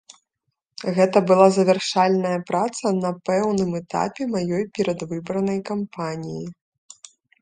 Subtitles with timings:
[0.99, 6.45] Гэта была завяршальная праца на пэўным этапе маёй перадвыбарнай кампаніі.